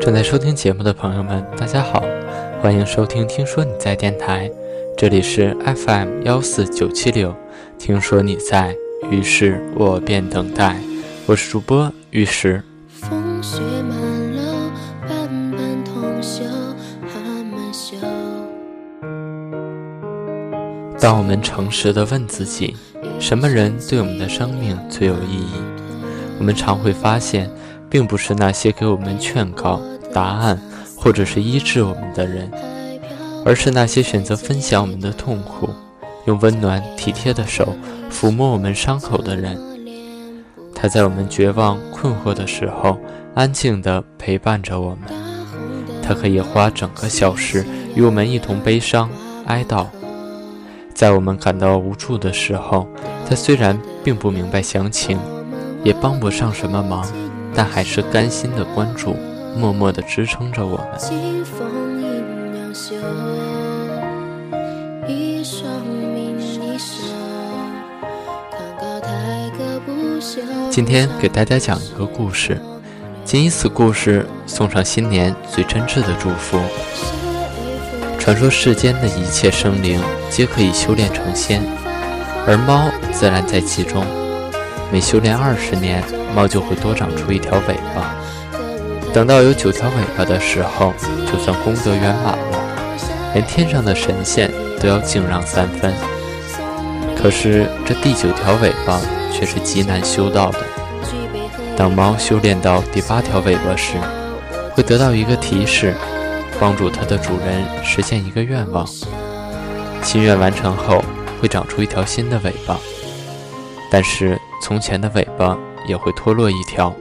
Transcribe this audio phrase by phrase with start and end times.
[0.00, 2.04] 正在收听节目的朋友们，大家好，
[2.60, 4.48] 欢迎收听《听说你在电台》，
[4.98, 7.34] 这里是 FM 幺四九七六。
[7.78, 8.76] 听说你在，
[9.10, 10.76] 于是我便等待。
[11.26, 12.62] 我是主播玉石。
[21.04, 22.74] 当我们诚实的问自己，
[23.20, 25.52] 什么人对我们的生命最有意义，
[26.38, 27.50] 我们常会发现，
[27.90, 29.82] 并不是那些给我们劝告。
[30.14, 30.58] 答案，
[30.96, 32.50] 或者是医治我们的人，
[33.44, 35.68] 而是那些选择分享我们的痛苦，
[36.24, 37.76] 用温暖体贴的手
[38.10, 39.60] 抚摸我们伤口的人。
[40.74, 42.98] 他在我们绝望困惑的时候，
[43.34, 45.00] 安静地陪伴着我们。
[46.02, 47.62] 他可以花整个小时
[47.94, 49.10] 与我们一同悲伤
[49.44, 49.84] 哀悼。
[50.94, 52.88] 在我们感到无助的时候，
[53.28, 55.18] 他虽然并不明白详情，
[55.82, 57.04] 也帮不上什么忙，
[57.52, 59.16] 但还是甘心的关注。
[59.56, 60.86] 默默地支撑着我们。
[70.70, 72.60] 今天给大家讲一个故事，
[73.24, 76.58] 仅以此故事送上新年最真挚的祝福。
[78.24, 81.60] 传说世间的一切生灵皆可以修炼成仙，
[82.46, 84.02] 而猫自然在其中。
[84.90, 86.02] 每修炼二十年，
[86.34, 88.16] 猫就会多长出一条尾巴。
[89.12, 90.94] 等到有九条尾巴的时候，
[91.30, 92.58] 就算功德圆满了，
[93.34, 95.92] 连天上的神仙都要敬让三分。
[97.14, 98.98] 可是这第九条尾巴
[99.30, 100.60] 却是极难修到的。
[101.76, 103.98] 当猫修炼到第八条尾巴时，
[104.72, 105.92] 会得到一个提示，
[106.60, 108.86] 帮助它的主人实现一个愿望。
[110.02, 111.02] 心愿完成后，
[111.40, 112.78] 会长出一条新的尾巴，
[113.90, 116.94] 但是从前的尾巴也会脱落一条，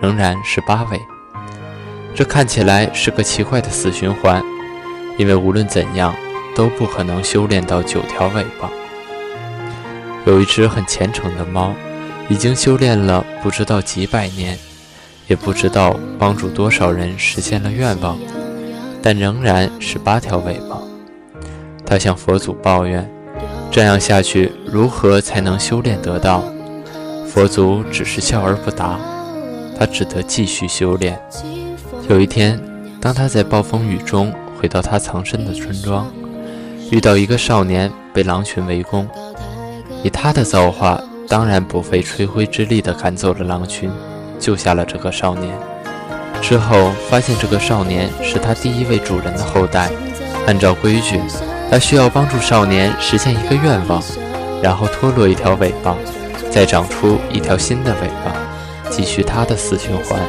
[0.00, 1.00] 仍然是八尾。
[2.14, 4.42] 这看起来是个奇怪的死循环，
[5.18, 6.14] 因为无论怎样
[6.54, 8.70] 都不可能修炼到九条尾巴。
[10.24, 11.74] 有一只很虔诚的猫，
[12.28, 14.58] 已经修炼了不知道几百年，
[15.26, 18.18] 也不知道帮助多少人实现了愿望，
[19.08, 20.82] 但仍然是八条尾巴。
[21.86, 23.08] 它向佛祖抱怨：
[23.70, 26.42] 这样下去如何才能修炼得道？
[27.24, 28.98] 佛祖只是笑而不答，
[29.78, 31.16] 他只得继续修炼。
[32.08, 32.60] 有一天，
[33.00, 36.12] 当他在暴风雨中回到他藏身的村庄，
[36.90, 39.08] 遇到一个少年被狼群围攻。
[40.02, 43.88] 以他的造化，当然不费吹灰之力地赶走了狼群，
[44.40, 45.56] 救下了这个少年。
[46.40, 49.90] 之后发现这个少年是他第一位主人的后代，
[50.46, 51.20] 按照规矩，
[51.70, 54.02] 他需要帮助少年实现一个愿望，
[54.62, 55.96] 然后脱落一条尾巴，
[56.50, 58.32] 再长出一条新的尾巴，
[58.88, 60.20] 继续他的死循环。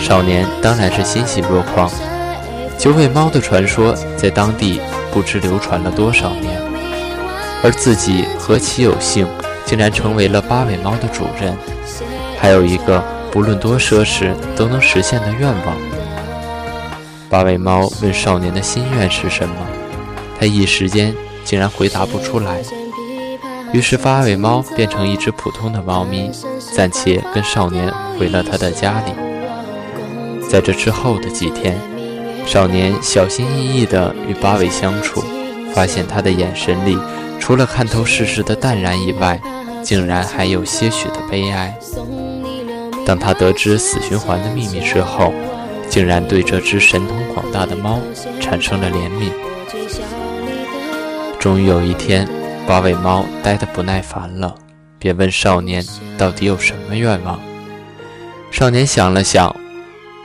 [0.00, 1.90] 少年当然是欣喜若狂。
[2.76, 4.80] 九尾猫的传说在当地
[5.12, 6.60] 不知流传了多少年，
[7.62, 9.26] 而自己何其有幸，
[9.64, 11.56] 竟然成为了八尾猫的主人，
[12.40, 13.02] 还有一个
[13.34, 15.76] 不论多奢侈都能实现的愿望。
[17.28, 19.56] 八尾猫问少年的心愿是什么，
[20.38, 21.12] 他一时间
[21.44, 22.62] 竟然回答不出来。
[23.72, 26.30] 于是八尾猫变成一只普通的猫咪，
[26.76, 29.10] 暂且跟少年回了他的家里。
[30.48, 31.76] 在这之后的几天，
[32.46, 35.24] 少年小心翼翼地与八尾相处，
[35.74, 36.96] 发现他的眼神里
[37.40, 39.40] 除了看透世事的淡然以外，
[39.82, 41.76] 竟然还有些许的悲哀。
[43.06, 45.32] 当他得知死循环的秘密之后，
[45.88, 48.00] 竟然对这只神通广大的猫
[48.40, 49.30] 产生了怜悯。
[51.38, 52.28] 终于有一天，
[52.66, 54.54] 八尾猫呆得不耐烦了，
[54.98, 55.84] 便问少年
[56.16, 57.38] 到底有什么愿望。
[58.50, 59.54] 少年想了想。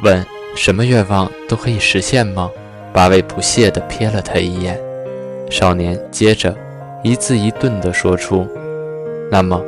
[0.01, 0.25] 问
[0.55, 2.49] 什么愿望都可以实现吗？
[2.93, 4.79] 八尾不屑地瞥了他一眼。
[5.49, 6.55] 少年接着
[7.03, 8.47] 一字一顿地说出
[9.29, 9.61] ：“那么，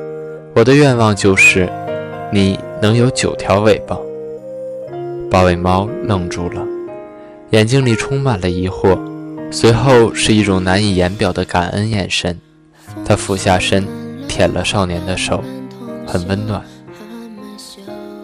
[0.55, 1.67] 我的愿望就是，
[2.31, 3.97] 你能有九条尾巴。”
[5.29, 6.65] 八尾猫愣住了，
[7.51, 8.99] 眼睛里充满了疑惑，
[9.49, 12.37] 随后是一种难以言表的感恩眼神。
[13.05, 13.87] 他俯下身
[14.27, 15.41] 舔了少年的手，
[16.05, 16.61] 很温暖。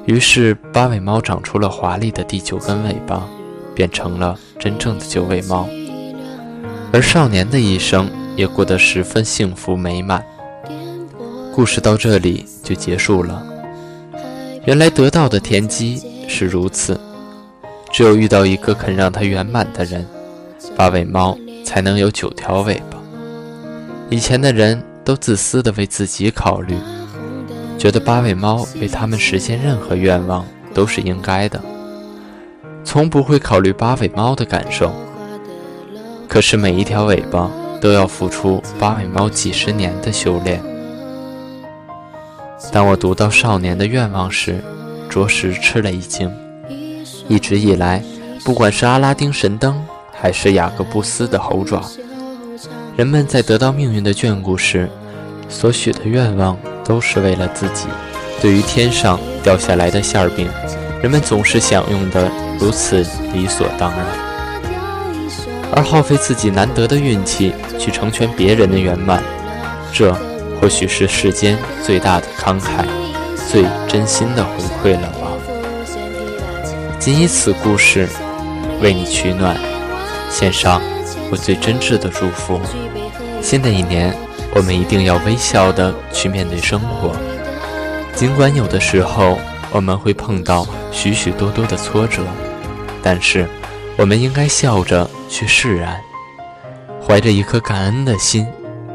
[0.05, 3.25] 于是，八尾猫长出了华丽的第九根尾巴，
[3.73, 5.67] 变成了真正的九尾猫。
[6.91, 10.23] 而少年的一生也过得十分幸福美满。
[11.53, 13.56] 故事到这里就结束了。
[14.67, 16.99] 原来得到的天机是如此：
[17.89, 20.05] 只有遇到一个肯让它圆满的人，
[20.75, 22.97] 八尾猫才能有九条尾巴。
[24.09, 26.75] 以前的人都自私的为自己考虑，
[27.79, 31.61] 觉得八尾猫为他们实现任何愿望都是应该的，
[32.83, 34.91] 从不会考虑八尾猫的感受。
[36.27, 37.49] 可是每一条尾巴
[37.79, 40.61] 都要付出八尾猫几十年的修炼。
[42.71, 44.63] 当我读到少年的愿望时，
[45.09, 46.31] 着实吃了一惊。
[47.27, 48.03] 一直以来，
[48.43, 49.79] 不管是阿拉丁神灯，
[50.11, 51.81] 还是雅各布斯的猴爪，
[52.95, 54.89] 人们在得到命运的眷顾时，
[55.49, 57.87] 所许的愿望都是为了自己。
[58.41, 60.47] 对于天上掉下来的馅儿饼，
[61.01, 63.99] 人们总是享用的如此理所当然，
[65.75, 69.21] 而耗费自己难得的运气去成全别人的圆满，
[69.91, 70.15] 这
[70.59, 72.85] 或许是世间最大的慷慨，
[73.49, 75.27] 最真心的回馈了吧。
[76.99, 78.09] 仅以此故事
[78.81, 79.55] 为你取暖，
[80.29, 80.81] 献上
[81.31, 82.59] 我最真挚的祝福。
[83.41, 84.13] 新的一年，
[84.55, 87.15] 我们一定要微笑的去面对生活，
[88.13, 89.37] 尽管有的时候
[89.71, 92.23] 我们会碰到许许多多的挫折，
[93.01, 93.47] 但是
[93.95, 96.01] 我们应该笑着去释然，
[97.01, 98.45] 怀着一颗感恩的心，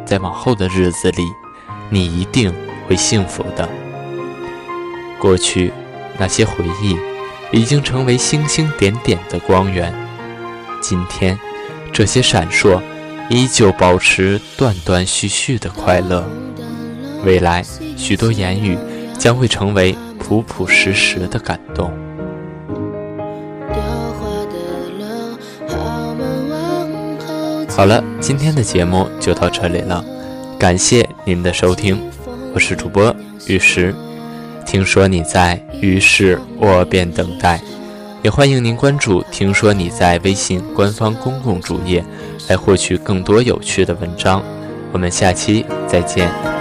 [0.04, 1.22] 在往后的日子里，
[1.92, 2.52] 你一定
[2.88, 3.68] 会幸福的。
[5.20, 5.72] 过去
[6.18, 6.96] 那些回忆。
[7.54, 9.92] 已经成为星星点点的光源。
[10.80, 11.38] 今天，
[11.92, 12.80] 这些闪烁
[13.28, 16.26] 依旧保持断断续续的快乐。
[17.26, 17.62] 未来，
[17.94, 18.78] 许多言语
[19.18, 21.92] 将会成为朴朴实实的感动。
[27.68, 30.02] 好了，今天的节目就到这里了，
[30.62, 32.00] 感谢您的收听，
[32.54, 33.12] 我是主播
[33.48, 33.92] 玉石。
[34.64, 37.60] 听说你在，于是我便等待。
[38.22, 42.04] 也欢迎您关注“听说你在”微信官方公共主页，
[42.48, 44.40] 来获取更多有趣的文章。
[44.92, 46.51] 我们下期再见。